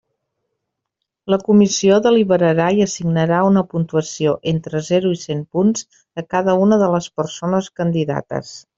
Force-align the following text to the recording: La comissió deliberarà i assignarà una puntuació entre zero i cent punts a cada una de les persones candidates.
La 1.33 1.37
comissió 1.49 1.99
deliberarà 2.05 2.71
i 2.79 2.81
assignarà 2.87 3.43
una 3.51 3.65
puntuació 3.75 4.35
entre 4.55 4.83
zero 4.91 5.15
i 5.19 5.23
cent 5.27 5.47
punts 5.59 5.89
a 6.23 6.27
cada 6.37 6.61
una 6.67 6.85
de 6.87 6.93
les 6.97 7.15
persones 7.21 7.73
candidates. 7.83 8.61